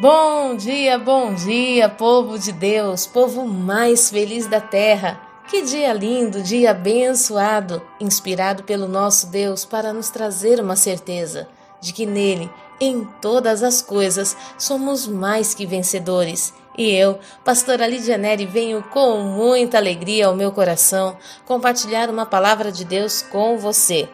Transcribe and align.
Bom 0.00 0.54
dia, 0.54 0.96
bom 0.96 1.34
dia, 1.34 1.88
povo 1.88 2.38
de 2.38 2.52
Deus, 2.52 3.04
povo 3.04 3.44
mais 3.44 4.10
feliz 4.10 4.46
da 4.46 4.60
terra. 4.60 5.20
Que 5.48 5.62
dia 5.62 5.92
lindo, 5.92 6.40
dia 6.40 6.70
abençoado, 6.70 7.82
inspirado 7.98 8.62
pelo 8.62 8.86
nosso 8.86 9.26
Deus 9.26 9.64
para 9.64 9.92
nos 9.92 10.08
trazer 10.08 10.60
uma 10.60 10.76
certeza 10.76 11.48
de 11.80 11.92
que 11.92 12.06
nele, 12.06 12.48
em 12.80 13.04
todas 13.20 13.64
as 13.64 13.82
coisas, 13.82 14.36
somos 14.56 15.08
mais 15.08 15.52
que 15.52 15.66
vencedores. 15.66 16.54
E 16.76 16.94
eu, 16.94 17.18
pastora 17.44 17.84
Lidia 17.84 18.16
Neri, 18.16 18.46
venho 18.46 18.84
com 18.92 19.18
muita 19.18 19.78
alegria 19.78 20.28
ao 20.28 20.36
meu 20.36 20.52
coração 20.52 21.16
compartilhar 21.44 22.08
uma 22.08 22.24
palavra 22.24 22.70
de 22.70 22.84
Deus 22.84 23.20
com 23.20 23.58
você. 23.58 24.08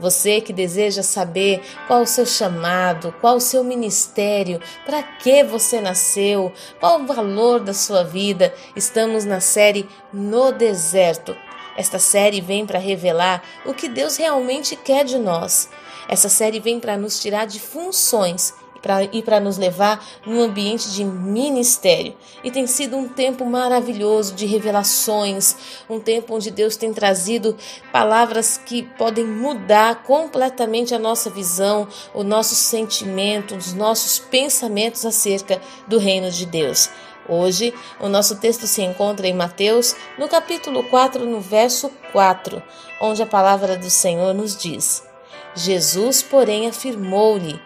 Você 0.00 0.40
que 0.40 0.52
deseja 0.52 1.02
saber 1.02 1.60
qual 1.86 2.02
o 2.02 2.06
seu 2.06 2.24
chamado, 2.24 3.14
qual 3.20 3.36
o 3.36 3.40
seu 3.40 3.62
ministério, 3.62 4.58
para 4.86 5.02
que 5.02 5.44
você 5.44 5.78
nasceu, 5.78 6.50
qual 6.80 7.00
o 7.00 7.06
valor 7.06 7.60
da 7.60 7.74
sua 7.74 8.02
vida, 8.02 8.54
estamos 8.74 9.26
na 9.26 9.40
série 9.40 9.86
No 10.10 10.52
Deserto. 10.52 11.36
Esta 11.76 11.98
série 11.98 12.40
vem 12.40 12.66
para 12.66 12.78
revelar 12.78 13.42
o 13.66 13.74
que 13.74 13.88
Deus 13.88 14.16
realmente 14.16 14.74
quer 14.74 15.04
de 15.04 15.18
nós. 15.18 15.68
Essa 16.08 16.30
série 16.30 16.60
vem 16.60 16.80
para 16.80 16.96
nos 16.96 17.20
tirar 17.20 17.46
de 17.46 17.60
funções 17.60 18.54
pra, 18.80 19.04
e 19.04 19.22
para 19.22 19.40
nos 19.40 19.58
levar 19.58 20.04
num 20.26 20.40
ambiente 20.40 20.90
de 20.90 21.04
ministério. 21.04 22.14
E 22.42 22.50
tem 22.50 22.66
sido 22.66 22.96
um 22.96 23.08
tempo 23.08 23.44
maravilhoso 23.44 24.34
de 24.34 24.46
revelações, 24.46 25.56
um 25.88 26.00
tempo 26.00 26.34
onde 26.34 26.50
Deus 26.50 26.76
tem 26.76 26.92
trazido 26.92 27.56
palavras 27.92 28.58
que 28.58 28.82
podem 28.98 29.24
mudar 29.24 30.02
completamente 30.04 30.94
a 30.94 30.98
nossa 30.98 31.30
visão, 31.30 31.86
o 32.14 32.22
nosso 32.22 32.54
sentimento, 32.54 33.56
os 33.56 33.72
nossos 33.72 34.18
pensamentos 34.18 35.04
acerca 35.04 35.60
do 35.86 35.98
reino 35.98 36.30
de 36.30 36.46
Deus. 36.46 36.90
Hoje, 37.28 37.72
o 38.00 38.08
nosso 38.08 38.40
texto 38.40 38.66
se 38.66 38.82
encontra 38.82 39.28
em 39.28 39.34
Mateus, 39.34 39.94
no 40.18 40.28
capítulo 40.28 40.82
4, 40.84 41.24
no 41.26 41.40
verso 41.40 41.88
4, 42.10 42.60
onde 43.00 43.22
a 43.22 43.26
palavra 43.26 43.76
do 43.76 43.88
Senhor 43.88 44.34
nos 44.34 44.56
diz: 44.56 45.06
Jesus, 45.54 46.22
porém, 46.22 46.66
afirmou-lhe: 46.66 47.60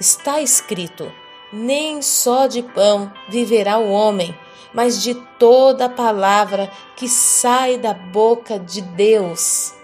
está 0.00 0.40
escrito: 0.40 1.12
Nem 1.52 2.00
só 2.00 2.46
de 2.46 2.62
pão 2.62 3.12
viverá 3.28 3.78
o 3.78 3.90
homem, 3.90 4.36
mas 4.72 5.02
de 5.02 5.14
toda 5.38 5.88
palavra 5.88 6.70
que 6.96 7.08
sai 7.08 7.76
da 7.76 7.92
boca 7.92 8.58
de 8.58 8.80
Deus. 8.80 9.74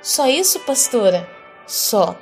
Só 0.00 0.26
isso, 0.26 0.60
pastora? 0.60 1.28
Só. 1.66 2.16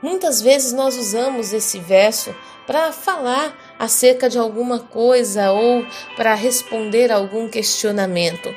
Muitas 0.00 0.40
vezes 0.40 0.72
nós 0.72 0.96
usamos 0.96 1.52
esse 1.52 1.78
verso 1.78 2.34
para 2.66 2.92
falar 2.92 3.56
acerca 3.78 4.28
de 4.28 4.38
alguma 4.38 4.78
coisa 4.78 5.50
ou 5.50 5.84
para 6.16 6.34
responder 6.34 7.10
algum 7.10 7.48
questionamento. 7.48 8.54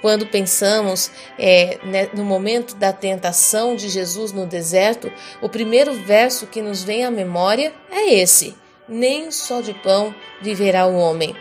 Quando 0.00 0.26
pensamos 0.26 1.10
é, 1.38 1.78
né, 1.84 2.08
no 2.14 2.24
momento 2.24 2.74
da 2.74 2.92
tentação 2.92 3.76
de 3.76 3.88
Jesus 3.88 4.32
no 4.32 4.46
deserto, 4.46 5.12
o 5.42 5.48
primeiro 5.48 5.92
verso 5.92 6.46
que 6.46 6.62
nos 6.62 6.82
vem 6.82 7.04
à 7.04 7.10
memória 7.10 7.72
é 7.90 8.14
esse: 8.14 8.54
Nem 8.88 9.30
só 9.30 9.60
de 9.60 9.74
pão 9.74 10.14
viverá 10.40 10.86
o 10.86 10.96
homem. 10.96 11.34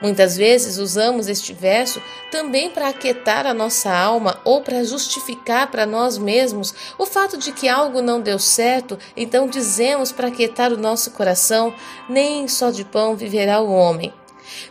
Muitas 0.00 0.36
vezes 0.36 0.78
usamos 0.78 1.28
este 1.28 1.52
verso 1.52 2.02
também 2.30 2.70
para 2.70 2.88
aquietar 2.88 3.46
a 3.46 3.52
nossa 3.52 3.94
alma 3.94 4.40
ou 4.44 4.62
para 4.62 4.82
justificar 4.82 5.70
para 5.70 5.84
nós 5.84 6.16
mesmos 6.16 6.74
o 6.98 7.04
fato 7.04 7.36
de 7.36 7.52
que 7.52 7.68
algo 7.68 8.00
não 8.00 8.20
deu 8.20 8.38
certo, 8.38 8.98
então 9.14 9.46
dizemos 9.46 10.10
para 10.10 10.28
aquietar 10.28 10.72
o 10.72 10.78
nosso 10.78 11.10
coração: 11.10 11.74
nem 12.08 12.48
só 12.48 12.70
de 12.70 12.84
pão 12.84 13.14
viverá 13.14 13.60
o 13.60 13.70
homem. 13.70 14.12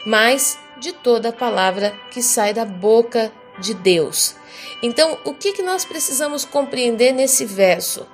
Mas 0.05 0.57
de 0.79 0.93
toda 0.93 1.31
palavra 1.31 1.93
que 2.11 2.21
sai 2.21 2.53
da 2.53 2.65
boca 2.65 3.31
de 3.59 3.73
Deus. 3.73 4.35
Então, 4.81 5.17
o 5.25 5.33
que, 5.33 5.53
que 5.53 5.61
nós 5.61 5.85
precisamos 5.85 6.45
compreender 6.45 7.11
nesse 7.11 7.45
verso? 7.45 8.07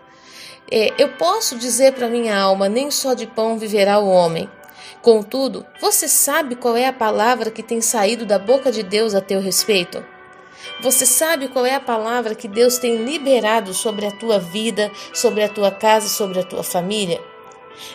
É, 0.72 0.94
eu 0.98 1.10
posso 1.10 1.58
dizer 1.58 1.94
para 1.94 2.08
minha 2.08 2.38
alma: 2.38 2.68
nem 2.68 2.90
só 2.90 3.14
de 3.14 3.28
pão 3.28 3.58
viverá 3.58 4.00
o 4.00 4.10
homem. 4.10 4.50
Contudo, 5.02 5.66
você 5.80 6.08
sabe 6.08 6.56
qual 6.56 6.76
é 6.76 6.88
a 6.88 6.94
palavra 6.94 7.52
que 7.52 7.62
tem 7.62 7.80
saído 7.80 8.26
da 8.26 8.40
boca 8.40 8.72
de 8.72 8.82
Deus 8.82 9.14
a 9.14 9.22
teu 9.22 9.40
respeito? 9.40 10.04
Você 10.82 11.06
sabe 11.06 11.48
qual 11.48 11.64
é 11.64 11.76
a 11.76 11.80
palavra 11.80 12.34
que 12.34 12.48
Deus 12.48 12.80
tem 12.80 12.98
liberado 12.98 13.72
sobre 13.72 14.08
a 14.08 14.12
tua 14.12 14.40
vida, 14.40 14.92
sobre 15.14 15.44
a 15.44 15.50
tua 15.50 15.70
casa, 15.70 16.10
sobre 16.10 16.40
a 16.40 16.44
tua 16.44 16.64
família? 16.64 17.22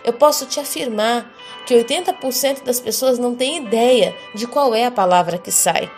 Eu 0.04 0.12
posso 0.12 0.47
te 0.47 0.60
afirmar 0.60 1.32
que 1.70 1.76
80% 1.76 2.64
das 2.64 2.81
pessoas 2.81 3.16
não 3.16 3.32
têm 3.32 3.58
ideia 3.58 4.12
de 4.34 4.44
qual 4.44 4.75
é 4.75 4.86
a 4.86 4.91
palavra 4.91 5.38
que 5.38 5.53
sai. 5.53 5.88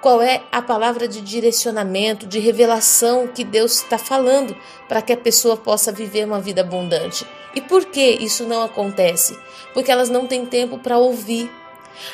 Qual 0.00 0.20
é 0.20 0.42
a 0.50 0.60
palavra 0.60 1.06
de 1.06 1.20
direcionamento, 1.20 2.26
de 2.26 2.40
revelação 2.40 3.28
que 3.28 3.44
Deus 3.44 3.76
está 3.76 3.96
falando 3.96 4.56
para 4.88 5.00
que 5.00 5.12
a 5.12 5.16
pessoa 5.16 5.56
possa 5.56 5.92
viver 5.92 6.24
uma 6.24 6.40
vida 6.40 6.62
abundante? 6.62 7.24
E 7.54 7.60
por 7.60 7.84
que 7.84 8.02
isso 8.04 8.44
não 8.44 8.60
acontece? 8.60 9.38
Porque 9.72 9.92
elas 9.92 10.08
não 10.08 10.26
têm 10.26 10.44
tempo 10.44 10.78
para 10.78 10.98
ouvir. 10.98 11.48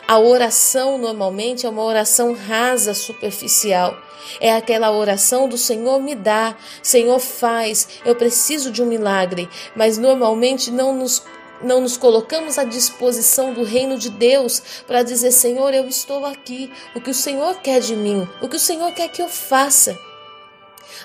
A 0.07 0.19
oração 0.19 0.99
normalmente 0.99 1.65
é 1.65 1.71
uma 1.71 1.85
oração 1.85 2.35
rasa, 2.35 2.93
superficial. 2.93 3.97
É 4.39 4.53
aquela 4.53 4.93
oração 4.93 5.49
do 5.49 5.57
Senhor 5.57 6.03
me 6.03 6.15
dá, 6.15 6.55
Senhor 6.83 7.19
faz, 7.19 7.89
eu 8.05 8.15
preciso 8.15 8.71
de 8.71 8.83
um 8.83 8.87
milagre, 8.87 9.49
mas 9.75 9.97
normalmente 9.97 10.71
não 10.71 10.95
nos 10.95 11.23
não 11.63 11.81
nos 11.81 11.97
colocamos 11.97 12.59
à 12.59 12.65
disposição 12.65 13.53
do 13.53 13.63
reino 13.63 13.99
de 13.99 14.11
Deus 14.11 14.63
para 14.87 15.03
dizer: 15.03 15.31
Senhor, 15.31 15.73
eu 15.73 15.87
estou 15.87 16.25
aqui, 16.25 16.73
o 16.95 17.01
que 17.01 17.11
o 17.11 17.15
Senhor 17.15 17.57
quer 17.57 17.81
de 17.81 17.97
mim, 17.97 18.29
o 18.41 18.49
que 18.49 18.57
o 18.57 18.61
Senhor 18.61 18.93
quer 18.93 19.09
que 19.09 19.23
eu 19.23 19.29
faça. 19.29 19.99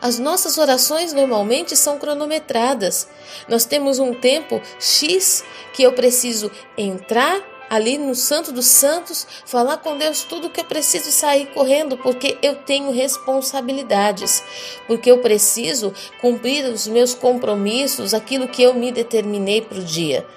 As 0.02 0.18
nossas 0.20 0.58
orações 0.58 1.14
normalmente 1.14 1.76
são 1.76 1.98
cronometradas. 1.98 3.08
Nós 3.48 3.66
temos 3.66 4.00
um 4.00 4.14
tempo 4.14 4.62
X 4.80 5.44
que 5.74 5.84
eu 5.84 5.94
preciso 5.94 6.52
entrar 6.78 7.42
ali 7.72 7.98
no 7.98 8.14
Santo 8.14 8.52
dos 8.52 8.66
Santos, 8.66 9.26
falar 9.46 9.78
com 9.78 9.98
Deus 9.98 10.24
tudo 10.24 10.50
que 10.50 10.60
eu 10.60 10.66
preciso 10.66 11.08
e 11.08 11.12
sair 11.14 11.46
correndo, 11.54 11.98
porque 11.98 12.38
eu 12.42 12.56
tenho 12.56 12.92
responsabilidades, 12.92 14.44
porque 14.88 15.10
eu 15.10 15.20
preciso 15.20 15.94
cumprir 16.20 16.66
os 16.66 16.86
meus 16.86 17.14
compromissos, 17.14 18.14
aquilo 18.14 18.50
que 18.50 18.62
eu 18.62 18.74
me 18.74 18.92
determinei 18.92 19.62
para 19.62 19.80
o 19.80 19.84
dia. 19.84 20.28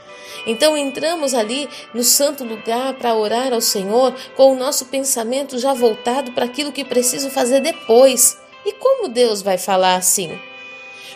Então 0.46 0.76
entramos 0.76 1.34
ali 1.34 1.68
no 1.92 2.02
santo 2.02 2.44
lugar 2.44 2.94
para 2.94 3.14
orar 3.14 3.52
ao 3.52 3.60
Senhor 3.60 4.14
com 4.36 4.52
o 4.52 4.56
nosso 4.56 4.86
pensamento 4.86 5.58
já 5.58 5.72
voltado 5.72 6.32
para 6.32 6.44
aquilo 6.44 6.72
que 6.72 6.84
preciso 6.84 7.30
fazer 7.30 7.60
depois. 7.60 8.38
E 8.64 8.72
como 8.72 9.08
Deus 9.08 9.42
vai 9.42 9.58
falar 9.58 9.96
assim? 9.96 10.38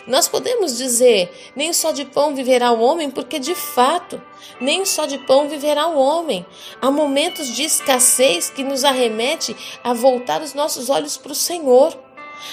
Nós 0.09 0.27
podemos 0.27 0.77
dizer: 0.77 1.31
nem 1.55 1.71
só 1.71 1.91
de 1.91 2.03
pão 2.03 2.33
viverá 2.33 2.71
o 2.71 2.81
homem, 2.81 3.11
porque 3.11 3.37
de 3.37 3.53
fato, 3.53 4.21
nem 4.59 4.83
só 4.83 5.05
de 5.05 5.19
pão 5.19 5.47
viverá 5.47 5.87
o 5.87 5.99
homem. 5.99 6.45
Há 6.81 6.89
momentos 6.89 7.47
de 7.47 7.63
escassez 7.63 8.49
que 8.49 8.63
nos 8.63 8.83
arremete 8.83 9.55
a 9.83 9.93
voltar 9.93 10.41
os 10.41 10.55
nossos 10.55 10.89
olhos 10.89 11.15
para 11.15 11.31
o 11.31 11.35
Senhor. 11.35 11.95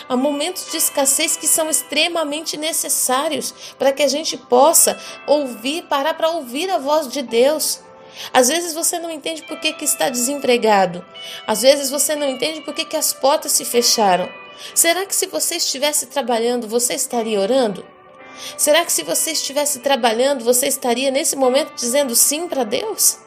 Há 0.09 0.17
momentos 0.17 0.71
de 0.71 0.77
escassez 0.77 1.37
que 1.37 1.47
são 1.47 1.69
extremamente 1.69 2.57
necessários 2.57 3.55
para 3.79 3.93
que 3.93 4.03
a 4.03 4.09
gente 4.09 4.37
possa 4.37 4.99
ouvir, 5.27 5.83
parar 5.85 6.15
para 6.15 6.31
ouvir 6.31 6.71
a 6.71 6.79
voz 6.79 7.09
de 7.09 7.23
Deus. 7.23 7.81
Às 8.33 8.49
vezes 8.49 8.73
você 8.73 8.99
não 8.99 9.11
entende 9.11 9.43
por 9.43 9.61
que, 9.61 9.73
que 9.73 9.85
está 9.85 10.09
desempregado. 10.09 11.05
Às 11.47 11.63
vezes 11.63 11.91
você 11.91 12.15
não 12.17 12.29
entende 12.29 12.63
por 12.63 12.75
que, 12.75 12.85
que 12.85 12.97
as 12.97 13.13
portas 13.13 13.53
se 13.53 13.65
fecharam. 13.65 14.29
Será 14.75 15.05
que 15.05 15.15
se 15.15 15.27
você 15.27 15.57
estivesse 15.57 16.07
trabalhando, 16.07 16.67
você 16.67 16.95
estaria 16.95 17.39
orando? 17.39 17.85
Será 18.57 18.85
que 18.85 18.93
se 18.93 19.03
você 19.03 19.33
estivesse 19.33 19.81
trabalhando, 19.81 20.45
você 20.45 20.67
estaria 20.67 21.11
nesse 21.11 21.37
momento 21.37 21.75
dizendo 21.75 22.15
sim 22.15 22.49
para 22.49 22.65
Deus? 22.65 23.19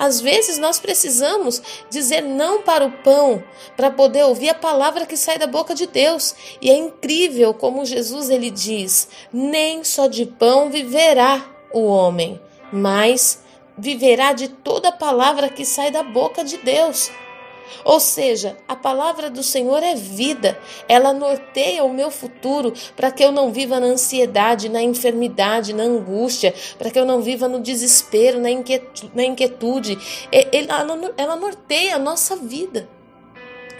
Às 0.00 0.18
vezes 0.18 0.56
nós 0.56 0.80
precisamos 0.80 1.60
dizer 1.90 2.22
não 2.22 2.62
para 2.62 2.86
o 2.86 2.90
pão 2.90 3.44
para 3.76 3.90
poder 3.90 4.24
ouvir 4.24 4.48
a 4.48 4.54
palavra 4.54 5.04
que 5.04 5.14
sai 5.14 5.36
da 5.36 5.46
boca 5.46 5.74
de 5.74 5.86
Deus. 5.86 6.34
E 6.58 6.70
é 6.70 6.74
incrível 6.74 7.52
como 7.52 7.84
Jesus 7.84 8.30
ele 8.30 8.50
diz: 8.50 9.08
nem 9.30 9.84
só 9.84 10.06
de 10.06 10.24
pão 10.24 10.70
viverá 10.70 11.44
o 11.70 11.84
homem, 11.84 12.40
mas 12.72 13.42
viverá 13.76 14.32
de 14.32 14.48
toda 14.48 14.90
palavra 14.90 15.50
que 15.50 15.66
sai 15.66 15.90
da 15.90 16.02
boca 16.02 16.42
de 16.42 16.56
Deus. 16.56 17.10
Ou 17.84 18.00
seja, 18.00 18.56
a 18.68 18.76
palavra 18.76 19.30
do 19.30 19.42
Senhor 19.42 19.82
é 19.82 19.94
vida, 19.94 20.58
ela 20.88 21.12
norteia 21.12 21.84
o 21.84 21.92
meu 21.92 22.10
futuro 22.10 22.72
para 22.96 23.10
que 23.10 23.24
eu 23.24 23.32
não 23.32 23.52
viva 23.52 23.80
na 23.80 23.86
ansiedade, 23.86 24.68
na 24.68 24.82
enfermidade, 24.82 25.72
na 25.72 25.84
angústia, 25.84 26.54
para 26.78 26.90
que 26.90 26.98
eu 26.98 27.04
não 27.04 27.22
viva 27.22 27.48
no 27.48 27.60
desespero, 27.60 28.40
na 28.40 29.22
inquietude. 29.22 29.98
Ela 31.16 31.36
norteia 31.36 31.96
a 31.96 31.98
nossa 31.98 32.36
vida. 32.36 32.88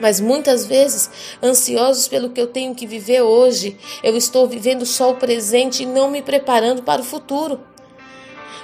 Mas 0.01 0.19
muitas 0.19 0.65
vezes, 0.65 1.11
ansiosos 1.43 2.09
pelo 2.09 2.31
que 2.31 2.41
eu 2.41 2.47
tenho 2.47 2.75
que 2.75 2.87
viver 2.87 3.21
hoje, 3.21 3.77
eu 4.03 4.17
estou 4.17 4.49
vivendo 4.49 4.87
só 4.87 5.11
o 5.11 5.17
presente 5.17 5.83
e 5.83 5.87
não 5.87 6.11
me 6.11 6.23
preparando 6.23 6.83
para 6.83 7.03
o 7.03 7.05
futuro. 7.05 7.61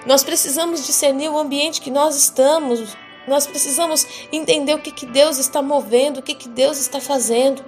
Nós 0.06 0.24
precisamos 0.24 0.86
discernir 0.86 1.28
o 1.28 1.36
ambiente 1.36 1.80
que 1.82 1.90
nós 1.90 2.16
estamos. 2.16 2.96
Nós 3.26 3.46
precisamos 3.46 4.06
entender 4.32 4.74
o 4.74 4.78
que, 4.78 4.90
que 4.90 5.06
Deus 5.06 5.38
está 5.38 5.60
movendo, 5.60 6.18
o 6.18 6.22
que, 6.22 6.34
que 6.34 6.48
Deus 6.48 6.78
está 6.78 7.00
fazendo. 7.00 7.64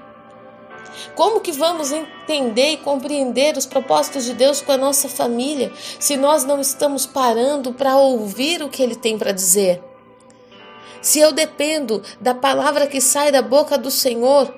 Como 1.14 1.40
que 1.40 1.52
vamos 1.52 1.93
entender 1.93 2.70
e 2.72 2.76
compreender 2.76 3.56
os 3.56 3.66
propósitos 3.66 4.25
de 4.25 4.34
Deus 4.34 4.60
com 4.60 4.72
a 4.72 4.76
nossa 4.76 5.08
família 5.08 5.72
se 5.99 6.16
nós 6.16 6.44
não 6.44 6.60
estamos 6.60 7.06
parando 7.06 7.72
para 7.72 7.96
ouvir 7.96 8.62
o 8.62 8.69
que 8.69 8.82
Ele 8.82 8.94
tem 8.94 9.19
para 9.19 9.32
dizer? 9.32 9.82
Se 11.00 11.20
eu 11.20 11.32
dependo 11.32 12.02
da 12.20 12.34
palavra 12.34 12.87
que 12.87 13.00
sai 13.00 13.31
da 13.31 13.43
boca 13.43 13.78
do 13.78 13.90
Senhor, 13.90 14.52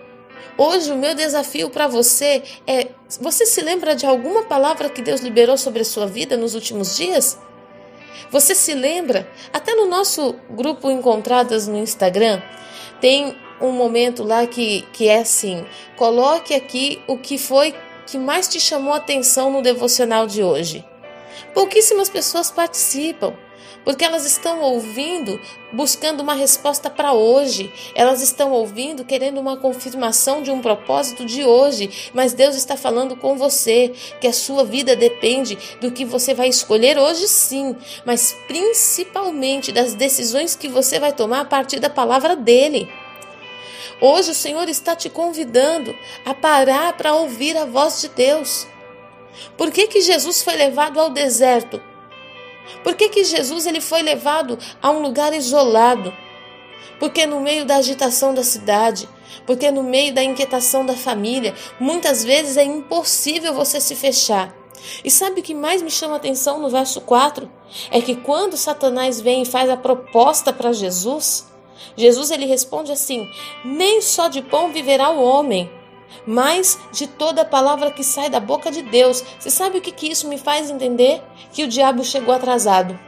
hoje 0.56 0.90
o 0.90 0.96
meu 0.96 1.14
desafio 1.14 1.68
para 1.68 1.86
você 1.86 2.42
é: 2.66 2.88
você 3.20 3.44
se 3.44 3.60
lembra 3.60 3.94
de 3.94 4.06
alguma 4.06 4.44
palavra 4.44 4.88
que 4.88 5.02
Deus 5.02 5.20
liberou 5.20 5.58
sobre 5.58 5.82
a 5.82 5.84
sua 5.84 6.06
vida 6.06 6.36
nos 6.36 6.54
últimos 6.54 6.96
dias? 6.96 7.38
Você 8.30 8.54
se 8.54 8.74
lembra? 8.74 9.28
Até 9.52 9.74
no 9.74 9.86
nosso 9.86 10.34
grupo 10.50 10.90
Encontradas 10.90 11.66
no 11.66 11.78
Instagram, 11.78 12.40
tem 13.00 13.36
um 13.60 13.72
momento 13.72 14.22
lá 14.22 14.46
que, 14.46 14.82
que 14.92 15.08
é 15.08 15.20
assim: 15.20 15.64
coloque 15.96 16.54
aqui 16.54 17.02
o 17.06 17.18
que 17.18 17.38
foi 17.38 17.74
que 18.06 18.18
mais 18.18 18.48
te 18.48 18.58
chamou 18.58 18.92
a 18.92 18.96
atenção 18.96 19.52
no 19.52 19.62
devocional 19.62 20.26
de 20.26 20.42
hoje. 20.42 20.84
Pouquíssimas 21.54 22.08
pessoas 22.08 22.50
participam 22.50 23.34
porque 23.84 24.04
elas 24.04 24.24
estão 24.24 24.60
ouvindo 24.60 25.40
buscando 25.72 26.20
uma 26.20 26.34
resposta 26.34 26.90
para 26.90 27.12
hoje. 27.12 27.72
Elas 27.94 28.22
estão 28.22 28.52
ouvindo 28.52 29.04
querendo 29.04 29.38
uma 29.38 29.56
confirmação 29.56 30.42
de 30.42 30.50
um 30.50 30.60
propósito 30.60 31.24
de 31.24 31.44
hoje, 31.44 32.10
mas 32.12 32.32
Deus 32.32 32.56
está 32.56 32.76
falando 32.76 33.16
com 33.16 33.36
você 33.36 33.92
que 34.20 34.26
a 34.26 34.32
sua 34.32 34.64
vida 34.64 34.96
depende 34.96 35.56
do 35.80 35.90
que 35.90 36.04
você 36.04 36.34
vai 36.34 36.48
escolher 36.48 36.98
hoje 36.98 37.28
sim, 37.28 37.76
mas 38.04 38.36
principalmente 38.46 39.72
das 39.72 39.94
decisões 39.94 40.56
que 40.56 40.68
você 40.68 40.98
vai 40.98 41.12
tomar 41.12 41.40
a 41.40 41.44
partir 41.44 41.80
da 41.80 41.90
palavra 41.90 42.36
dele. 42.36 42.88
Hoje 44.00 44.30
o 44.30 44.34
Senhor 44.34 44.68
está 44.68 44.96
te 44.96 45.10
convidando 45.10 45.94
a 46.24 46.32
parar 46.32 46.94
para 46.94 47.14
ouvir 47.14 47.56
a 47.56 47.66
voz 47.66 48.00
de 48.00 48.08
Deus. 48.08 48.66
Por 49.56 49.70
que, 49.70 49.86
que 49.86 50.00
Jesus 50.00 50.42
foi 50.42 50.56
levado 50.56 50.98
ao 50.98 51.10
deserto? 51.10 51.89
Por 52.82 52.94
que, 52.94 53.08
que 53.08 53.24
Jesus 53.24 53.66
ele 53.66 53.80
foi 53.80 54.02
levado 54.02 54.58
a 54.82 54.90
um 54.90 55.00
lugar 55.00 55.32
isolado? 55.32 56.12
Porque 56.98 57.26
no 57.26 57.40
meio 57.40 57.64
da 57.64 57.76
agitação 57.76 58.34
da 58.34 58.42
cidade, 58.42 59.08
porque 59.46 59.70
no 59.70 59.82
meio 59.82 60.12
da 60.12 60.22
inquietação 60.22 60.84
da 60.84 60.94
família, 60.94 61.54
muitas 61.78 62.24
vezes 62.24 62.56
é 62.56 62.64
impossível 62.64 63.54
você 63.54 63.80
se 63.80 63.94
fechar. 63.94 64.54
E 65.04 65.10
sabe 65.10 65.40
o 65.40 65.42
que 65.42 65.54
mais 65.54 65.82
me 65.82 65.90
chama 65.90 66.14
a 66.14 66.16
atenção 66.16 66.60
no 66.60 66.68
verso 66.68 67.00
4? 67.00 67.50
É 67.90 68.00
que 68.00 68.16
quando 68.16 68.56
Satanás 68.56 69.20
vem 69.20 69.42
e 69.42 69.46
faz 69.46 69.68
a 69.68 69.76
proposta 69.76 70.52
para 70.52 70.72
Jesus, 70.72 71.46
Jesus 71.96 72.30
ele 72.30 72.46
responde 72.46 72.92
assim: 72.92 73.28
Nem 73.64 74.00
só 74.00 74.28
de 74.28 74.42
pão 74.42 74.72
viverá 74.72 75.10
o 75.10 75.22
homem, 75.22 75.70
mas 76.26 76.78
de 76.92 77.06
toda 77.06 77.44
palavra 77.44 77.90
que 77.90 78.04
sai 78.04 78.28
da 78.28 78.40
boca 78.40 78.70
de 78.70 78.82
Deus. 78.82 79.22
Você 79.38 79.50
sabe 79.50 79.78
o 79.78 79.80
que, 79.80 79.92
que 79.92 80.10
isso 80.10 80.28
me 80.28 80.38
faz 80.38 80.70
entender? 80.70 81.22
Que 81.52 81.64
o 81.64 81.68
diabo 81.68 82.04
chegou 82.04 82.34
atrasado. 82.34 82.98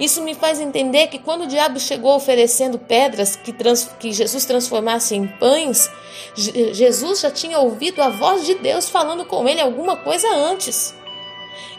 Isso 0.00 0.22
me 0.22 0.34
faz 0.34 0.58
entender 0.58 1.08
que 1.08 1.18
quando 1.18 1.42
o 1.42 1.46
diabo 1.46 1.78
chegou 1.78 2.16
oferecendo 2.16 2.78
pedras 2.78 3.36
que, 3.36 3.52
trans, 3.52 3.90
que 3.98 4.12
Jesus 4.12 4.44
transformasse 4.44 5.14
em 5.14 5.26
pães, 5.26 5.90
Jesus 6.34 7.20
já 7.20 7.30
tinha 7.30 7.58
ouvido 7.58 8.02
a 8.02 8.08
voz 8.08 8.46
de 8.46 8.54
Deus 8.54 8.88
falando 8.88 9.24
com 9.24 9.46
ele 9.46 9.60
alguma 9.60 9.96
coisa 9.96 10.28
antes. 10.28 10.94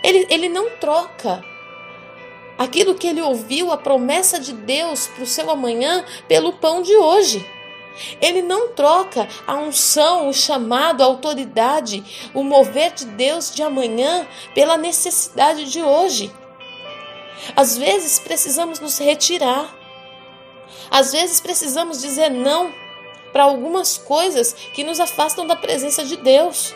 Ele, 0.04 0.28
ele 0.30 0.50
não 0.50 0.70
troca 0.78 1.44
aquilo 2.58 2.96
que 2.96 3.08
ele 3.08 3.22
ouviu, 3.22 3.72
a 3.72 3.78
promessa 3.78 4.40
de 4.40 4.54
Deus 4.54 5.08
para 5.08 5.24
o 5.24 5.28
seu 5.28 5.50
amanhã, 5.50 6.04
pelo 6.28 6.54
pão 6.54 6.82
de 6.82 6.96
hoje. 6.96 7.46
Ele 8.22 8.42
não 8.42 8.70
troca 8.70 9.28
a 9.46 9.56
unção, 9.56 10.30
o 10.30 10.34
chamado, 10.34 11.02
a 11.02 11.06
autoridade, 11.06 12.30
o 12.34 12.44
mover 12.44 12.94
de 12.94 13.06
Deus 13.06 13.54
de 13.54 13.64
amanhã 13.64 14.28
pela 14.54 14.78
necessidade 14.78 15.70
de 15.70 15.82
hoje. 15.82 16.32
Às 17.56 17.78
vezes 17.78 18.20
precisamos 18.20 18.80
nos 18.80 18.98
retirar. 18.98 19.74
Às 20.90 21.12
vezes 21.12 21.40
precisamos 21.40 22.02
dizer 22.02 22.30
não 22.30 22.74
para 23.32 23.44
algumas 23.44 23.98
coisas 23.98 24.54
que 24.74 24.84
nos 24.84 25.00
afastam 25.00 25.46
da 25.46 25.56
presença 25.56 26.04
de 26.04 26.18
Deus. 26.18 26.74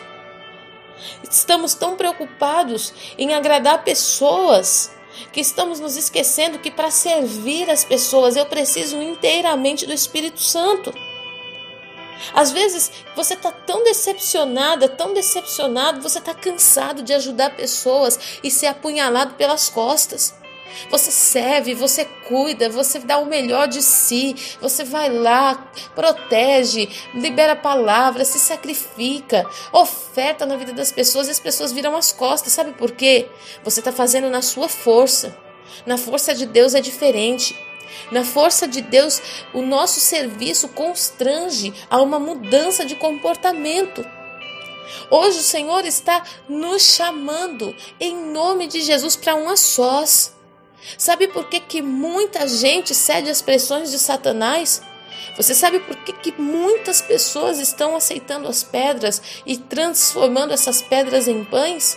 Estamos 1.28 1.74
tão 1.74 1.96
preocupados 1.96 2.92
em 3.18 3.34
agradar 3.34 3.84
pessoas 3.84 4.92
que 5.32 5.40
estamos 5.40 5.80
nos 5.80 5.96
esquecendo 5.96 6.58
que 6.58 6.70
para 6.70 6.90
servir 6.90 7.70
as 7.70 7.84
pessoas 7.84 8.36
eu 8.36 8.46
preciso 8.46 9.00
inteiramente 9.00 9.86
do 9.86 9.92
Espírito 9.92 10.40
Santo. 10.40 10.92
Às 12.34 12.52
vezes 12.52 12.90
você 13.16 13.34
está 13.34 13.50
tão 13.50 13.82
decepcionada, 13.84 14.88
tão 14.88 15.12
decepcionado, 15.12 16.00
você 16.00 16.18
está 16.18 16.34
cansado 16.34 17.02
de 17.02 17.12
ajudar 17.12 17.56
pessoas 17.56 18.38
e 18.42 18.50
ser 18.50 18.66
apunhalado 18.66 19.34
pelas 19.34 19.68
costas. 19.68 20.34
Você 20.90 21.10
serve, 21.10 21.74
você 21.74 22.04
cuida, 22.04 22.68
você 22.68 22.98
dá 22.98 23.18
o 23.18 23.26
melhor 23.26 23.68
de 23.68 23.82
si, 23.82 24.34
você 24.60 24.84
vai 24.84 25.10
lá, 25.10 25.70
protege, 25.94 26.88
libera 27.14 27.54
palavras, 27.54 28.28
se 28.28 28.38
sacrifica, 28.38 29.46
oferta 29.72 30.46
na 30.46 30.56
vida 30.56 30.72
das 30.72 30.90
pessoas 30.90 31.28
e 31.28 31.30
as 31.30 31.40
pessoas 31.40 31.72
viram 31.72 31.96
as 31.96 32.12
costas. 32.12 32.52
Sabe 32.52 32.72
por 32.72 32.90
quê? 32.92 33.28
Você 33.64 33.80
está 33.80 33.92
fazendo 33.92 34.30
na 34.30 34.42
sua 34.42 34.68
força. 34.68 35.36
Na 35.86 35.96
força 35.96 36.34
de 36.34 36.46
Deus 36.46 36.74
é 36.74 36.80
diferente. 36.80 37.54
Na 38.10 38.24
força 38.24 38.66
de 38.66 38.80
Deus, 38.80 39.20
o 39.52 39.62
nosso 39.62 40.00
serviço 40.00 40.68
constrange 40.68 41.72
a 41.90 42.00
uma 42.00 42.18
mudança 42.18 42.84
de 42.84 42.94
comportamento. 42.96 44.04
Hoje 45.10 45.38
o 45.38 45.42
Senhor 45.42 45.84
está 45.84 46.22
nos 46.48 46.82
chamando 46.82 47.74
em 47.98 48.16
nome 48.16 48.66
de 48.66 48.80
Jesus 48.80 49.16
para 49.16 49.34
um 49.34 49.48
a 49.48 49.56
sós. 49.56 50.34
Sabe 50.98 51.28
por 51.28 51.48
que, 51.48 51.60
que 51.60 51.80
muita 51.80 52.46
gente 52.48 52.94
cede 52.94 53.30
às 53.30 53.40
pressões 53.40 53.90
de 53.90 53.98
Satanás? 53.98 54.82
Você 55.36 55.54
sabe 55.54 55.80
por 55.80 55.96
que, 55.96 56.12
que 56.12 56.40
muitas 56.40 57.00
pessoas 57.00 57.58
estão 57.58 57.96
aceitando 57.96 58.48
as 58.48 58.62
pedras 58.62 59.22
e 59.46 59.56
transformando 59.56 60.52
essas 60.52 60.82
pedras 60.82 61.28
em 61.28 61.44
pães? 61.44 61.96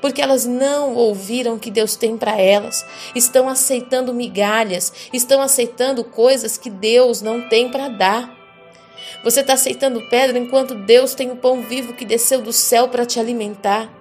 Porque 0.00 0.22
elas 0.22 0.44
não 0.44 0.94
ouviram 0.94 1.54
o 1.54 1.58
que 1.58 1.70
Deus 1.70 1.96
tem 1.96 2.16
para 2.16 2.40
elas, 2.40 2.84
estão 3.14 3.48
aceitando 3.48 4.14
migalhas, 4.14 4.92
estão 5.12 5.40
aceitando 5.40 6.04
coisas 6.04 6.56
que 6.56 6.70
Deus 6.70 7.22
não 7.22 7.48
tem 7.48 7.70
para 7.70 7.88
dar. 7.88 8.36
Você 9.24 9.40
está 9.40 9.54
aceitando 9.54 10.08
pedra 10.08 10.38
enquanto 10.38 10.74
Deus 10.74 11.14
tem 11.14 11.30
o 11.30 11.36
pão 11.36 11.62
vivo 11.62 11.94
que 11.94 12.04
desceu 12.04 12.40
do 12.40 12.52
céu 12.52 12.88
para 12.88 13.06
te 13.06 13.18
alimentar. 13.18 13.92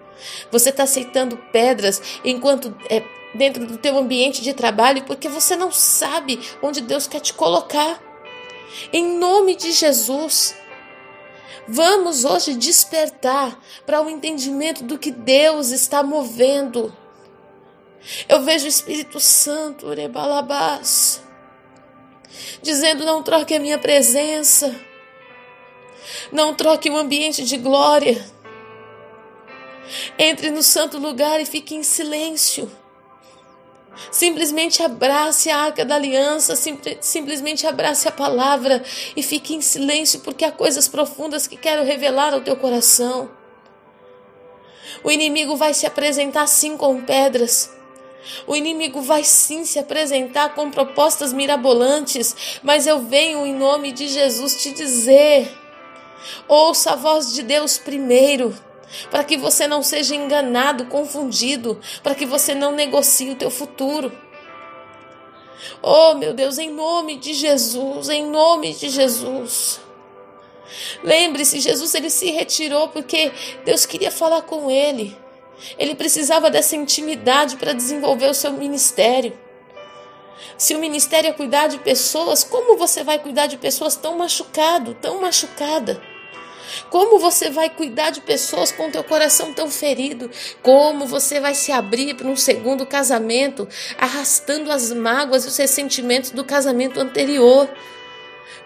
Você 0.52 0.70
está 0.70 0.84
aceitando 0.84 1.38
pedras 1.52 2.02
enquanto 2.24 2.76
é 2.90 3.04
dentro 3.36 3.66
do 3.66 3.78
teu 3.78 3.98
ambiente 3.98 4.42
de 4.42 4.54
trabalho 4.54 5.04
porque 5.04 5.30
você 5.30 5.56
não 5.56 5.72
sabe 5.72 6.40
onde 6.62 6.82
Deus 6.82 7.08
quer 7.08 7.20
te 7.20 7.34
colocar. 7.34 8.02
Em 8.92 9.18
nome 9.18 9.56
de 9.56 9.72
Jesus, 9.72 10.56
Vamos 11.68 12.24
hoje 12.24 12.56
despertar 12.56 13.60
para 13.86 14.02
o 14.02 14.10
entendimento 14.10 14.84
do 14.84 14.98
que 14.98 15.12
Deus 15.12 15.72
está 15.72 16.02
movendo. 16.02 16.96
Eu 18.30 18.42
vejo 18.42 18.66
o 18.66 18.70
Espírito 18.70 19.20
Santo, 19.20 19.94
Rebalabás, 19.94 21.22
dizendo: 22.62 23.06
não 23.06 23.22
troque 23.22 23.54
a 23.54 23.60
minha 23.60 23.78
presença, 23.78 24.74
não 26.32 26.56
troque 26.56 26.90
o 26.90 26.96
ambiente 26.96 27.44
de 27.44 27.58
glória. 27.58 28.26
Entre 30.18 30.50
no 30.52 30.64
santo 30.64 30.98
lugar 30.98 31.42
e 31.42 31.46
fique 31.46 31.76
em 31.76 31.84
silêncio. 31.84 32.72
Simplesmente 34.12 34.82
abrace 34.84 35.50
a 35.50 35.58
arca 35.58 35.84
da 35.84 35.96
aliança, 35.96 36.56
simplesmente 37.02 37.66
abrace 37.66 38.08
a 38.08 38.12
palavra 38.12 38.84
e 39.16 39.24
fique 39.24 39.56
em 39.56 39.62
silêncio, 39.62 40.20
porque 40.22 40.46
há 40.46 40.52
coisas 40.52 40.88
profundas 40.88 41.48
que 41.48 41.58
quero 41.58 41.84
revelar 41.84 42.34
ao 42.34 42.42
teu 42.42 42.56
coração. 42.56 43.30
O 45.04 45.12
inimigo 45.12 45.56
vai 45.56 45.74
se 45.74 45.86
apresentar 45.86 46.48
sim 46.48 46.78
com 46.78 47.02
pedras. 47.02 47.72
O 48.46 48.56
inimigo 48.56 49.02
vai 49.02 49.24
sim 49.24 49.64
se 49.64 49.80
apresentar 49.80 50.54
com 50.54 50.70
propostas 50.70 51.32
mirabolantes, 51.32 52.60
mas 52.62 52.86
eu 52.86 53.00
venho 53.00 53.46
em 53.46 53.54
nome 53.54 53.92
de 53.92 54.08
Jesus 54.08 54.62
te 54.62 54.72
dizer: 54.72 55.50
ouça 56.48 56.92
a 56.92 56.96
voz 56.96 57.34
de 57.34 57.44
Deus 57.44 57.78
primeiro 57.78 58.54
para 59.10 59.24
que 59.24 59.38
você 59.38 59.68
não 59.68 59.84
seja 59.84 60.16
enganado, 60.16 60.86
confundido, 60.86 61.80
para 62.02 62.16
que 62.16 62.26
você 62.26 62.56
não 62.56 62.72
negocie 62.72 63.32
o 63.32 63.36
teu 63.36 63.52
futuro. 63.52 64.12
Oh, 65.82 66.16
meu 66.16 66.34
Deus, 66.34 66.58
em 66.58 66.72
nome 66.72 67.18
de 67.18 67.34
Jesus, 67.34 68.10
em 68.10 68.26
nome 68.26 68.74
de 68.74 68.90
Jesus. 68.90 69.82
Lembre-se, 71.04 71.60
Jesus 71.60 71.94
ele 71.96 72.10
se 72.10 72.32
retirou 72.32 72.90
porque 72.90 73.32
Deus 73.66 73.86
queria 73.86 74.12
falar 74.12 74.42
com 74.42 74.70
ele. 74.70 75.18
Ele 75.78 75.96
precisava 75.96 76.50
dessa 76.50 76.76
intimidade 76.76 77.58
para 77.58 77.74
desenvolver 77.74 78.30
o 78.30 78.34
seu 78.34 78.54
ministério. 78.54 79.38
Se 80.58 80.76
o 80.76 80.80
ministério 80.80 81.30
é 81.30 81.34
cuidar 81.34 81.68
de 81.68 81.80
pessoas, 81.80 82.44
como 82.44 82.78
você 82.78 83.04
vai 83.04 83.20
cuidar 83.20 83.48
de 83.48 83.58
pessoas 83.58 83.96
tão 83.96 84.18
machucado, 84.18 84.94
tão 84.96 85.22
machucada? 85.22 86.02
Como 86.90 87.20
você 87.20 87.50
vai 87.50 87.70
cuidar 87.70 88.10
de 88.10 88.22
pessoas 88.22 88.72
com 88.72 88.92
teu 88.92 89.04
coração 89.04 89.54
tão 89.54 89.70
ferido? 89.70 90.30
Como 90.62 91.06
você 91.06 91.40
vai 91.40 91.54
se 91.54 91.72
abrir 91.72 92.16
para 92.16 92.28
um 92.28 92.36
segundo 92.36 92.86
casamento, 92.86 93.68
arrastando 93.98 94.72
as 94.72 94.92
mágoas 94.92 95.46
e 95.46 95.48
os 95.48 95.58
ressentimentos 95.58 96.32
do 96.32 96.44
casamento 96.44 97.00
anterior? 97.00 97.70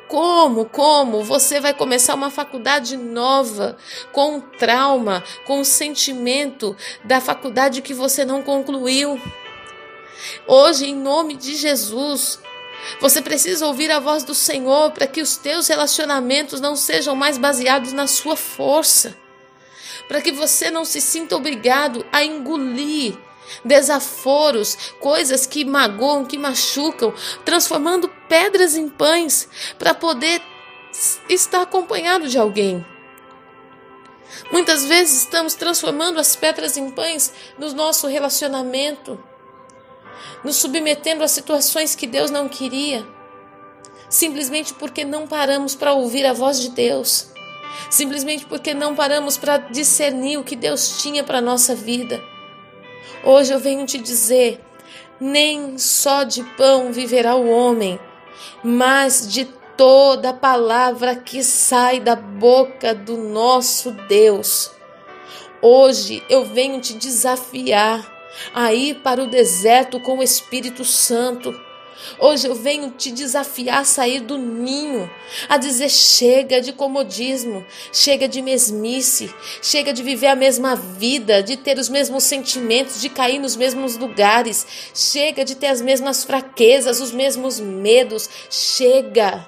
Como, 0.07 0.65
como 0.65 1.23
você 1.23 1.61
vai 1.61 1.73
começar 1.73 2.15
uma 2.15 2.29
faculdade 2.29 2.97
nova, 2.97 3.77
com 4.11 4.35
um 4.35 4.41
trauma, 4.41 5.23
com 5.45 5.57
o 5.57 5.61
um 5.61 5.63
sentimento 5.63 6.75
da 7.01 7.21
faculdade 7.21 7.81
que 7.81 7.93
você 7.93 8.25
não 8.25 8.41
concluiu? 8.41 9.17
Hoje, 10.45 10.87
em 10.87 10.95
nome 10.95 11.35
de 11.35 11.55
Jesus, 11.55 12.39
você 12.99 13.21
precisa 13.21 13.65
ouvir 13.65 13.91
a 13.91 13.99
voz 13.99 14.23
do 14.23 14.33
Senhor 14.33 14.91
para 14.91 15.07
que 15.07 15.21
os 15.21 15.37
teus 15.37 15.67
relacionamentos 15.67 16.59
não 16.59 16.75
sejam 16.75 17.15
mais 17.15 17.37
baseados 17.37 17.93
na 17.93 18.07
sua 18.07 18.35
força, 18.35 19.15
para 20.07 20.21
que 20.21 20.31
você 20.31 20.69
não 20.71 20.83
se 20.83 20.99
sinta 20.99 21.35
obrigado 21.35 22.05
a 22.11 22.23
engolir 22.23 23.17
desaforos, 23.65 24.77
coisas 24.99 25.45
que 25.45 25.65
magoam, 25.65 26.25
que 26.25 26.37
machucam, 26.37 27.13
transformando 27.43 28.09
pedras 28.27 28.75
em 28.75 28.87
pães 28.87 29.47
para 29.77 29.93
poder 29.93 30.41
estar 31.29 31.61
acompanhado 31.61 32.27
de 32.27 32.37
alguém. 32.37 32.85
Muitas 34.51 34.85
vezes 34.85 35.23
estamos 35.23 35.53
transformando 35.55 36.19
as 36.19 36.35
pedras 36.35 36.77
em 36.77 36.89
pães 36.89 37.33
no 37.57 37.73
nosso 37.73 38.07
relacionamento 38.07 39.21
nos 40.43 40.57
submetendo 40.57 41.23
a 41.23 41.27
situações 41.27 41.95
que 41.95 42.07
Deus 42.07 42.31
não 42.31 42.47
queria, 42.47 43.05
simplesmente 44.09 44.73
porque 44.73 45.05
não 45.05 45.27
paramos 45.27 45.75
para 45.75 45.93
ouvir 45.93 46.25
a 46.25 46.33
voz 46.33 46.59
de 46.59 46.69
Deus, 46.69 47.29
simplesmente 47.89 48.45
porque 48.45 48.73
não 48.73 48.95
paramos 48.95 49.37
para 49.37 49.57
discernir 49.57 50.37
o 50.37 50.43
que 50.43 50.55
Deus 50.55 51.01
tinha 51.01 51.23
para 51.23 51.37
a 51.37 51.41
nossa 51.41 51.73
vida. 51.75 52.21
Hoje 53.23 53.53
eu 53.53 53.59
venho 53.59 53.85
te 53.85 53.97
dizer: 53.97 54.59
nem 55.19 55.77
só 55.77 56.23
de 56.23 56.43
pão 56.55 56.91
viverá 56.91 57.35
o 57.35 57.49
homem, 57.49 57.99
mas 58.63 59.31
de 59.31 59.45
toda 59.77 60.33
palavra 60.33 61.15
que 61.15 61.43
sai 61.43 61.99
da 61.99 62.15
boca 62.15 62.93
do 62.93 63.17
nosso 63.17 63.91
Deus. 64.07 64.71
Hoje 65.61 66.23
eu 66.27 66.43
venho 66.43 66.81
te 66.81 66.93
desafiar 66.93 68.10
a 68.53 68.73
ir 68.73 68.95
para 68.95 69.23
o 69.23 69.27
deserto 69.27 69.99
com 69.99 70.19
o 70.19 70.23
Espírito 70.23 70.83
Santo. 70.83 71.59
Hoje 72.19 72.47
eu 72.47 72.55
venho 72.55 72.91
te 72.91 73.11
desafiar 73.11 73.81
a 73.81 73.85
sair 73.85 74.21
do 74.21 74.37
ninho, 74.37 75.09
a 75.47 75.57
dizer: 75.57 75.89
chega 75.89 76.59
de 76.59 76.73
comodismo, 76.73 77.65
chega 77.93 78.27
de 78.27 78.41
mesmice, 78.41 79.33
chega 79.61 79.93
de 79.93 80.01
viver 80.01 80.27
a 80.27 80.35
mesma 80.35 80.75
vida, 80.75 81.43
de 81.43 81.57
ter 81.57 81.77
os 81.77 81.89
mesmos 81.89 82.23
sentimentos, 82.23 83.01
de 83.01 83.09
cair 83.09 83.39
nos 83.39 83.55
mesmos 83.55 83.97
lugares, 83.97 84.65
chega 84.93 85.45
de 85.45 85.55
ter 85.55 85.67
as 85.67 85.81
mesmas 85.81 86.23
fraquezas, 86.23 86.99
os 86.99 87.11
mesmos 87.11 87.59
medos, 87.59 88.29
chega. 88.49 89.47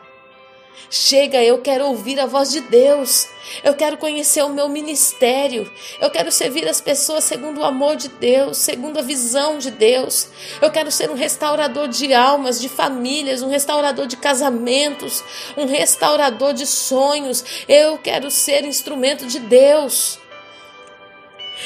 Chega, 0.89 1.41
eu 1.41 1.59
quero 1.59 1.87
ouvir 1.87 2.19
a 2.19 2.25
voz 2.25 2.51
de 2.51 2.61
Deus. 2.61 3.27
Eu 3.63 3.73
quero 3.73 3.97
conhecer 3.97 4.43
o 4.43 4.49
meu 4.49 4.69
ministério. 4.69 5.71
Eu 5.99 6.09
quero 6.11 6.31
servir 6.31 6.67
as 6.67 6.79
pessoas 6.79 7.23
segundo 7.23 7.61
o 7.61 7.63
amor 7.63 7.95
de 7.95 8.09
Deus, 8.09 8.57
segundo 8.57 8.99
a 8.99 9.01
visão 9.01 9.57
de 9.57 9.71
Deus. 9.71 10.29
Eu 10.61 10.71
quero 10.71 10.91
ser 10.91 11.09
um 11.09 11.15
restaurador 11.15 11.87
de 11.87 12.13
almas, 12.13 12.59
de 12.59 12.69
famílias, 12.69 13.41
um 13.41 13.49
restaurador 13.49 14.05
de 14.05 14.17
casamentos, 14.17 15.23
um 15.57 15.65
restaurador 15.65 16.53
de 16.53 16.65
sonhos. 16.65 17.43
Eu 17.67 17.97
quero 17.97 18.29
ser 18.29 18.63
instrumento 18.63 19.25
de 19.25 19.39
Deus. 19.39 20.19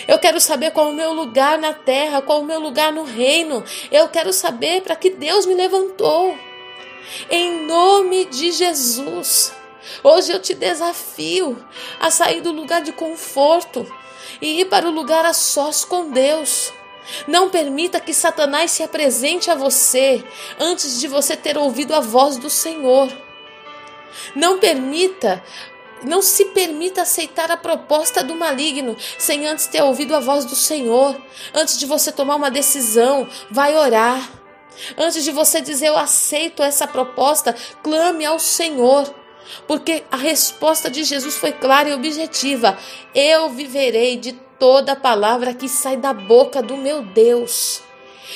Eu 0.07 0.19
quero 0.19 0.39
saber 0.39 0.71
qual 0.71 0.89
o 0.89 0.95
meu 0.95 1.13
lugar 1.13 1.57
na 1.57 1.73
terra, 1.73 2.21
qual 2.21 2.41
o 2.41 2.45
meu 2.45 2.59
lugar 2.59 2.91
no 2.91 3.03
reino. 3.03 3.63
Eu 3.91 4.07
quero 4.09 4.31
saber 4.31 4.81
para 4.81 4.95
que 4.95 5.09
Deus 5.09 5.45
me 5.45 5.53
levantou 5.53 6.37
em 7.29 7.65
nome 7.65 8.25
de 8.25 8.51
Jesus. 8.51 9.53
Hoje 10.03 10.31
eu 10.31 10.39
te 10.39 10.53
desafio 10.53 11.57
a 11.99 12.11
sair 12.11 12.41
do 12.41 12.51
lugar 12.51 12.81
de 12.81 12.91
conforto 12.91 13.85
e 14.41 14.61
ir 14.61 14.65
para 14.65 14.87
o 14.87 14.91
lugar 14.91 15.25
a 15.25 15.33
sós 15.33 15.85
com 15.85 16.11
Deus. 16.11 16.71
Não 17.27 17.49
permita 17.49 17.99
que 17.99 18.13
Satanás 18.13 18.71
se 18.71 18.83
apresente 18.83 19.49
a 19.49 19.55
você 19.55 20.23
antes 20.59 20.99
de 20.99 21.07
você 21.07 21.37
ter 21.37 21.57
ouvido 21.57 21.95
a 21.95 21.99
voz 21.99 22.37
do 22.37 22.49
Senhor. 22.49 23.09
Não 24.35 24.59
permita, 24.59 25.43
não 26.03 26.21
se 26.21 26.45
permita 26.45 27.03
aceitar 27.03 27.49
a 27.49 27.57
proposta 27.57 28.23
do 28.23 28.35
maligno 28.35 28.95
sem 29.17 29.47
antes 29.47 29.67
ter 29.67 29.81
ouvido 29.81 30.15
a 30.15 30.19
voz 30.19 30.43
do 30.45 30.55
Senhor. 30.55 31.15
Antes 31.53 31.77
de 31.77 31.85
você 31.85 32.11
tomar 32.11 32.35
uma 32.35 32.51
decisão, 32.51 33.27
vai 33.49 33.75
orar. 33.75 34.29
Antes 34.97 35.23
de 35.23 35.31
você 35.31 35.61
dizer 35.61 35.87
eu 35.87 35.97
aceito 35.97 36.63
essa 36.63 36.87
proposta, 36.87 37.55
clame 37.81 38.25
ao 38.25 38.39
Senhor. 38.39 39.13
Porque 39.65 40.03
a 40.11 40.17
resposta 40.17 40.89
de 40.89 41.03
Jesus 41.03 41.35
foi 41.35 41.53
clara 41.53 41.89
e 41.89 41.93
objetiva: 41.93 42.77
Eu 43.15 43.49
viverei 43.49 44.17
de 44.17 44.33
toda 44.59 44.95
palavra 44.95 45.53
que 45.53 45.69
sai 45.69 45.97
da 45.97 46.13
boca 46.13 46.61
do 46.61 46.75
meu 46.75 47.01
Deus. 47.01 47.86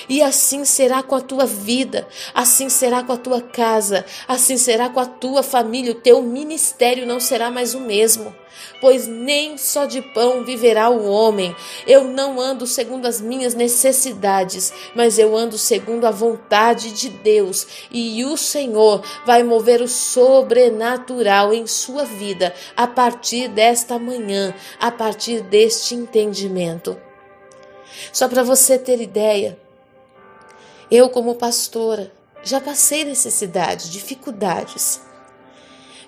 E 0.07 0.21
assim 0.21 0.65
será 0.65 1.03
com 1.03 1.15
a 1.15 1.21
tua 1.21 1.45
vida, 1.45 2.07
assim 2.33 2.69
será 2.69 3.03
com 3.03 3.13
a 3.13 3.17
tua 3.17 3.41
casa, 3.41 4.05
assim 4.27 4.57
será 4.57 4.89
com 4.89 4.99
a 4.99 5.05
tua 5.05 5.43
família. 5.43 5.91
O 5.91 5.95
teu 5.95 6.21
ministério 6.21 7.05
não 7.05 7.19
será 7.19 7.51
mais 7.51 7.73
o 7.73 7.79
mesmo, 7.79 8.35
pois 8.79 9.07
nem 9.07 9.57
só 9.57 9.85
de 9.85 10.01
pão 10.01 10.43
viverá 10.43 10.89
o 10.89 11.05
homem. 11.05 11.55
Eu 11.85 12.05
não 12.05 12.39
ando 12.39 12.65
segundo 12.65 13.05
as 13.05 13.21
minhas 13.21 13.53
necessidades, 13.53 14.73
mas 14.95 15.17
eu 15.17 15.35
ando 15.35 15.57
segundo 15.57 16.05
a 16.05 16.11
vontade 16.11 16.91
de 16.91 17.09
Deus. 17.09 17.67
E 17.91 18.23
o 18.25 18.37
Senhor 18.37 19.03
vai 19.25 19.43
mover 19.43 19.81
o 19.81 19.87
sobrenatural 19.87 21.53
em 21.53 21.67
sua 21.67 22.05
vida 22.05 22.53
a 22.75 22.87
partir 22.87 23.47
desta 23.49 23.99
manhã, 23.99 24.53
a 24.79 24.91
partir 24.91 25.41
deste 25.41 25.95
entendimento. 25.95 26.97
Só 28.11 28.27
para 28.27 28.43
você 28.43 28.77
ter 28.77 29.01
ideia, 29.01 29.57
eu, 30.91 31.09
como 31.09 31.35
pastora, 31.35 32.11
já 32.43 32.59
passei 32.59 33.05
necessidades, 33.05 33.89
dificuldades. 33.89 35.01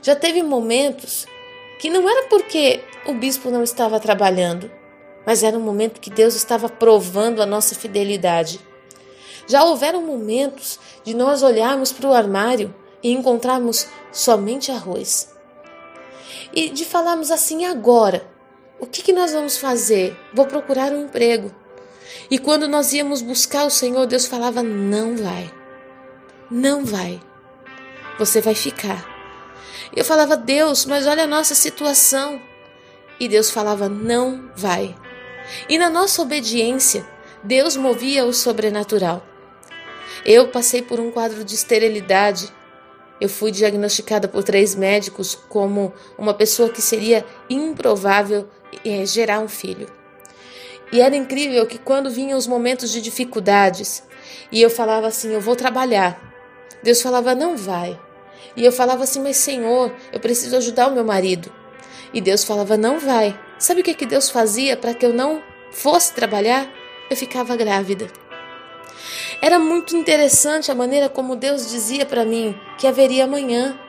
Já 0.02 0.14
teve 0.14 0.44
momentos 0.44 1.26
que 1.80 1.90
não 1.90 2.10
era 2.10 2.28
porque 2.28 2.84
o 3.06 3.14
bispo 3.14 3.50
não 3.50 3.64
estava 3.64 4.00
trabalhando, 4.00 4.70
mas 5.26 5.42
era 5.42 5.58
um 5.58 5.62
momento 5.62 6.02
que 6.02 6.10
Deus 6.10 6.36
estava 6.36 6.68
provando 6.68 7.42
a 7.42 7.46
nossa 7.46 7.76
fidelidade. 7.76 8.60
Já 9.48 9.64
houveram 9.64 10.02
momentos 10.02 10.80
de 11.04 11.14
nós 11.14 11.44
olharmos 11.44 11.94
para 11.94 12.10
o 12.10 12.14
armário 12.14 12.76
e 13.02 13.12
encontrarmos 13.12 13.88
somente 14.12 14.70
arroz. 14.70 15.34
E 16.54 16.70
de 16.70 16.84
falarmos 16.84 17.32
assim 17.32 17.66
agora, 17.66 18.30
o 18.80 18.86
que, 18.86 19.02
que 19.02 19.14
nós 19.14 19.32
vamos 19.32 19.58
fazer? 19.58 20.18
Vou 20.34 20.46
procurar 20.46 20.92
um 20.92 21.06
emprego. 21.06 21.63
E 22.30 22.38
quando 22.38 22.68
nós 22.68 22.94
íamos 22.94 23.22
buscar 23.22 23.66
o 23.66 23.70
Senhor, 23.70 24.06
Deus 24.06 24.26
falava: 24.26 24.64
não 24.64 25.16
vai, 25.18 25.52
não 26.50 26.86
vai, 26.86 27.22
você 28.18 28.42
vai 28.42 28.56
ficar. 28.56 29.14
Eu 29.96 30.04
falava: 30.04 30.36
Deus, 30.36 30.86
mas 30.86 31.06
olha 31.06 31.24
a 31.24 31.28
nossa 31.28 31.56
situação. 31.56 32.42
E 33.20 33.28
Deus 33.28 33.50
falava: 33.50 33.88
não 33.90 34.50
vai. 34.56 34.96
E 35.70 35.78
na 35.78 35.90
nossa 35.90 36.22
obediência, 36.22 37.06
Deus 37.44 37.76
movia 37.76 38.26
o 38.26 38.34
sobrenatural. 38.34 39.24
Eu 40.26 40.48
passei 40.48 40.82
por 40.82 41.00
um 41.00 41.12
quadro 41.12 41.44
de 41.44 41.54
esterilidade. 41.54 42.52
Eu 43.20 43.30
fui 43.30 43.52
diagnosticada 43.52 44.28
por 44.28 44.44
três 44.44 44.76
médicos 44.76 45.36
como 45.50 45.94
uma 46.18 46.34
pessoa 46.34 46.70
que 46.70 46.82
seria 46.82 47.26
improvável 47.50 48.48
eh, 48.84 49.06
gerar 49.06 49.40
um 49.40 49.48
filho. 49.48 49.88
E 50.94 51.02
era 51.02 51.16
incrível 51.16 51.66
que 51.66 51.80
quando 51.80 52.12
vinham 52.12 52.38
os 52.38 52.46
momentos 52.46 52.92
de 52.92 53.02
dificuldades 53.02 54.04
e 54.52 54.62
eu 54.62 54.70
falava 54.70 55.08
assim: 55.08 55.34
Eu 55.34 55.42
vou 55.42 55.56
trabalhar. 55.56 56.22
Deus 56.84 57.02
falava: 57.02 57.34
Não 57.34 57.58
vai. 57.58 58.00
E 58.56 58.64
eu 58.64 58.72
falava 58.72 59.04
assim: 59.04 59.20
Mas 59.20 59.38
Senhor, 59.38 59.92
eu 60.12 60.20
preciso 60.20 60.56
ajudar 60.56 60.90
o 60.90 60.94
meu 60.94 61.04
marido. 61.04 61.52
E 62.14 62.22
Deus 62.22 62.44
falava: 62.44 62.78
Não 62.78 63.00
vai. 63.00 63.36
Sabe 63.58 63.82
o 63.82 63.84
que, 63.84 63.96
que 63.96 64.06
Deus 64.06 64.30
fazia 64.30 64.78
para 64.78 64.94
que 64.94 65.04
eu 65.04 65.12
não 65.12 65.42
fosse 65.72 66.14
trabalhar? 66.14 66.72
Eu 67.10 67.18
ficava 67.18 67.56
grávida. 67.56 68.08
Era 69.42 69.58
muito 69.58 69.98
interessante 69.98 70.72
a 70.72 70.76
maneira 70.76 71.10
como 71.10 71.36
Deus 71.36 71.72
dizia 71.72 72.06
para 72.06 72.24
mim 72.24 72.56
que 72.78 72.86
haveria 72.86 73.24
amanhã. 73.24 73.80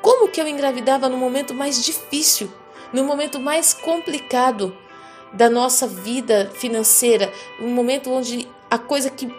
Como 0.00 0.28
que 0.28 0.40
eu 0.40 0.46
engravidava 0.46 1.08
no 1.08 1.16
momento 1.16 1.52
mais 1.52 1.84
difícil, 1.84 2.52
no 2.92 3.02
momento 3.02 3.40
mais 3.40 3.74
complicado, 3.74 4.76
da 5.32 5.48
nossa 5.48 5.86
vida 5.86 6.50
financeira, 6.54 7.32
um 7.60 7.68
momento 7.68 8.10
onde 8.10 8.48
a 8.70 8.78
coisa 8.78 9.10
que 9.10 9.30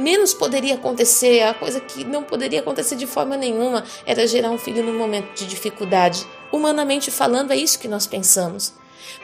menos 0.00 0.32
poderia 0.32 0.76
acontecer, 0.76 1.42
a 1.42 1.52
coisa 1.52 1.80
que 1.80 2.04
não 2.04 2.22
poderia 2.22 2.60
acontecer 2.60 2.94
de 2.94 3.06
forma 3.06 3.36
nenhuma, 3.36 3.82
era 4.06 4.26
gerar 4.26 4.50
um 4.50 4.58
filho 4.58 4.84
num 4.84 4.96
momento 4.96 5.34
de 5.34 5.46
dificuldade. 5.46 6.24
Humanamente 6.52 7.10
falando, 7.10 7.52
é 7.52 7.56
isso 7.56 7.78
que 7.78 7.88
nós 7.88 8.06
pensamos. 8.06 8.72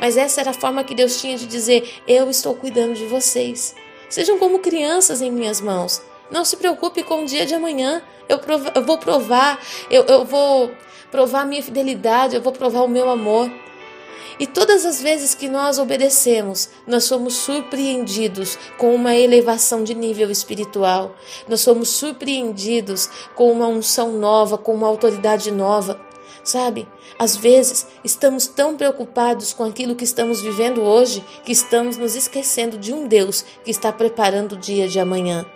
Mas 0.01 0.17
essa 0.17 0.41
era 0.41 0.51
a 0.51 0.55
forma 0.55 0.83
que 0.83 0.95
Deus 0.95 1.21
tinha 1.21 1.39
de 1.39 1.47
dizer: 1.47 2.03
Eu 2.07 2.29
estou 2.29 2.55
cuidando 2.55 2.95
de 2.95 3.07
vocês. 3.07 3.75
Sejam 4.09 4.39
como 4.39 4.59
crianças 4.59 5.23
em 5.23 5.31
minhas 5.31 5.61
mãos. 5.61 6.03
Não 6.31 6.45
se 6.45 6.57
preocupe 6.57 7.03
com 7.03 7.23
o 7.23 7.27
dia 7.27 7.47
de 7.47 7.55
amanhã. 7.55 8.03
Eu, 8.29 8.39
prov 8.39 8.67
eu 8.75 8.85
vou 8.85 8.99
provar, 8.99 9.61
eu, 9.91 10.05
eu 10.05 10.25
vou 10.25 10.73
provar 11.11 11.43
a 11.43 11.45
minha 11.45 11.63
fidelidade, 11.63 12.35
eu 12.35 12.43
vou 12.43 12.53
provar 12.53 12.83
o 12.83 12.89
meu 12.89 13.09
amor. 13.09 13.51
E 14.39 14.47
todas 14.47 14.85
as 14.85 15.01
vezes 15.01 15.35
que 15.35 15.49
nós 15.49 15.79
obedecemos, 15.79 16.69
nós 16.87 17.05
somos 17.05 17.35
surpreendidos 17.35 18.59
com 18.77 18.95
uma 18.95 19.15
elevação 19.15 19.85
de 19.85 19.95
nível 19.95 20.31
espiritual. 20.31 21.15
Nós 21.49 21.61
somos 21.61 21.89
surpreendidos 21.91 23.09
com 23.35 23.51
uma 23.53 23.69
unção 23.69 24.13
nova, 24.13 24.59
com 24.59 24.75
uma 24.75 24.89
autoridade 24.89 25.51
nova. 25.51 26.01
Sabe, 26.43 26.87
às 27.19 27.37
vezes 27.37 27.87
estamos 28.03 28.47
tão 28.47 28.77
preocupados 28.77 29.53
com 29.55 29.65
aquilo 29.65 29.95
que 29.95 30.05
estamos 30.05 30.43
vivendo 30.43 30.83
hoje 30.83 31.25
que 31.43 31.53
estamos 31.53 31.97
nos 31.97 32.15
esquecendo 32.15 32.77
de 32.77 32.93
um 32.93 33.07
Deus 33.07 33.43
que 33.65 33.71
está 33.71 33.91
preparando 33.91 34.53
o 34.53 34.59
dia 34.59 34.87
de 34.87 35.01
amanhã. 35.01 35.47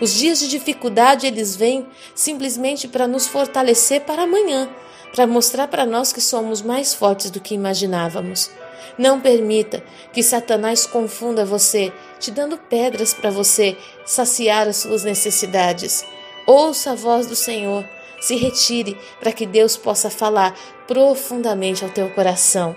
Os 0.00 0.14
dias 0.14 0.38
de 0.38 0.48
dificuldade 0.48 1.26
eles 1.26 1.56
vêm 1.56 1.86
simplesmente 2.14 2.86
para 2.86 3.08
nos 3.08 3.26
fortalecer 3.26 4.02
para 4.02 4.22
amanhã, 4.22 4.68
para 5.12 5.26
mostrar 5.26 5.68
para 5.68 5.86
nós 5.86 6.12
que 6.12 6.20
somos 6.20 6.62
mais 6.62 6.94
fortes 6.94 7.30
do 7.30 7.40
que 7.40 7.54
imaginávamos. 7.54 8.50
Não 8.96 9.20
permita 9.20 9.82
que 10.12 10.22
Satanás 10.22 10.86
confunda 10.86 11.44
você, 11.44 11.92
te 12.18 12.30
dando 12.30 12.58
pedras 12.58 13.14
para 13.14 13.30
você 13.30 13.76
saciar 14.04 14.66
as 14.66 14.78
suas 14.78 15.04
necessidades. 15.04 16.04
Ouça 16.46 16.92
a 16.92 16.94
voz 16.94 17.26
do 17.26 17.36
Senhor, 17.36 17.84
se 18.20 18.34
retire 18.34 18.98
para 19.20 19.32
que 19.32 19.46
Deus 19.46 19.76
possa 19.76 20.10
falar 20.10 20.58
profundamente 20.86 21.84
ao 21.84 21.90
teu 21.90 22.10
coração. 22.10 22.74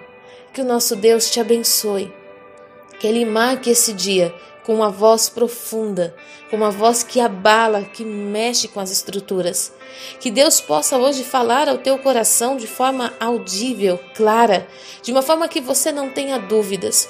Que 0.53 0.61
o 0.61 0.65
nosso 0.65 0.95
Deus 0.95 1.29
te 1.31 1.39
abençoe. 1.39 2.13
Que 2.99 3.07
Ele 3.07 3.25
marque 3.25 3.71
esse 3.71 3.93
dia 3.93 4.33
com 4.63 4.75
uma 4.75 4.89
voz 4.89 5.29
profunda, 5.29 6.15
com 6.49 6.57
uma 6.57 6.71
voz 6.71 7.03
que 7.03 7.19
abala, 7.19 7.83
que 7.83 8.03
mexe 8.03 8.67
com 8.67 8.79
as 8.79 8.91
estruturas. 8.91 9.73
Que 10.19 10.31
Deus 10.31 10.61
possa 10.61 10.97
hoje 10.97 11.23
falar 11.23 11.67
ao 11.67 11.77
teu 11.77 11.97
coração 11.97 12.57
de 12.57 12.67
forma 12.67 13.13
audível, 13.19 13.99
clara, 14.15 14.67
de 15.01 15.11
uma 15.11 15.21
forma 15.21 15.47
que 15.47 15.61
você 15.61 15.91
não 15.91 16.09
tenha 16.09 16.37
dúvidas. 16.37 17.09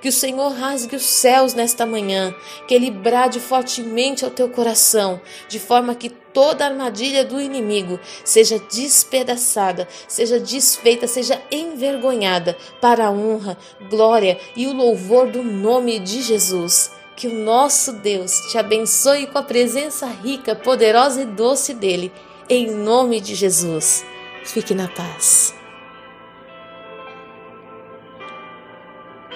Que 0.00 0.08
o 0.08 0.12
Senhor 0.12 0.50
rasgue 0.52 0.96
os 0.96 1.04
céus 1.04 1.54
nesta 1.54 1.86
manhã, 1.86 2.34
que 2.66 2.74
Ele 2.74 2.90
brade 2.90 3.40
fortemente 3.40 4.24
ao 4.24 4.30
teu 4.30 4.48
coração, 4.48 5.20
de 5.48 5.58
forma 5.58 5.94
que 5.94 6.10
toda 6.10 6.64
armadilha 6.64 7.24
do 7.24 7.40
inimigo 7.40 8.00
seja 8.24 8.58
despedaçada, 8.58 9.86
seja 10.08 10.40
desfeita, 10.40 11.06
seja 11.06 11.40
envergonhada, 11.50 12.56
para 12.80 13.06
a 13.06 13.10
honra, 13.10 13.56
glória 13.90 14.38
e 14.56 14.66
o 14.66 14.72
louvor 14.72 15.30
do 15.30 15.42
nome 15.42 15.98
de 15.98 16.22
Jesus. 16.22 16.90
Que 17.16 17.28
o 17.28 17.34
nosso 17.44 17.92
Deus 17.92 18.32
te 18.50 18.58
abençoe 18.58 19.26
com 19.26 19.38
a 19.38 19.42
presença 19.42 20.06
rica, 20.06 20.56
poderosa 20.56 21.22
e 21.22 21.26
doce 21.26 21.74
dele, 21.74 22.10
em 22.48 22.70
nome 22.70 23.20
de 23.20 23.34
Jesus. 23.34 24.04
Fique 24.44 24.74
na 24.74 24.88
paz. 24.88 25.61